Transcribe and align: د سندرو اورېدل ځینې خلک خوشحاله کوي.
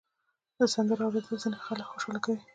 د 0.57 0.59
سندرو 0.73 1.05
اورېدل 1.05 1.35
ځینې 1.43 1.57
خلک 1.67 1.85
خوشحاله 1.91 2.19
کوي. 2.25 2.39